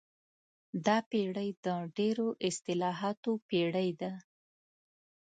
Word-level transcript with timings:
دا 0.85 0.97
پېړۍ 1.09 1.49
د 1.65 1.67
ډېرو 1.97 2.27
اصطلاحاتو 2.47 3.31
پېړۍ 3.47 3.89
ده. 4.01 4.11